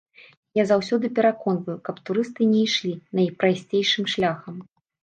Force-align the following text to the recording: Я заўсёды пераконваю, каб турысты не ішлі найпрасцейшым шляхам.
Я 0.59 0.63
заўсёды 0.71 1.11
пераконваю, 1.19 1.77
каб 1.91 2.01
турысты 2.09 2.41
не 2.55 2.59
ішлі 2.71 2.93
найпрасцейшым 3.21 4.05
шляхам. 4.17 4.63